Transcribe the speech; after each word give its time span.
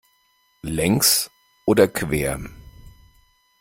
Längs 0.65 1.29
oder 1.67 1.87
quer? 1.87 2.39